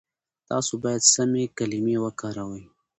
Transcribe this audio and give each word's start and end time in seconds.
تاسو 0.49 0.73
بايد 0.83 1.01
سمې 1.13 1.43
کلمې 1.57 1.95
وکاروئ. 2.03 2.63